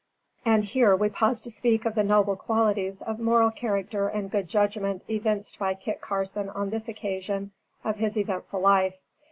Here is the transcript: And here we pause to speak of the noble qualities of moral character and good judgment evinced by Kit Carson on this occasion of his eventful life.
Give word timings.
And 0.45 0.63
here 0.63 0.95
we 0.95 1.09
pause 1.09 1.39
to 1.41 1.51
speak 1.51 1.85
of 1.85 1.93
the 1.93 2.03
noble 2.03 2.35
qualities 2.35 3.03
of 3.03 3.19
moral 3.19 3.51
character 3.51 4.07
and 4.07 4.31
good 4.31 4.47
judgment 4.49 5.03
evinced 5.07 5.59
by 5.59 5.75
Kit 5.75 6.01
Carson 6.01 6.49
on 6.49 6.71
this 6.71 6.89
occasion 6.89 7.51
of 7.83 7.97
his 7.97 8.17
eventful 8.17 8.61
life. 8.61 8.95